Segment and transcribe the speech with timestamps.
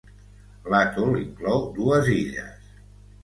[0.73, 2.73] L'atol inclou dues illes.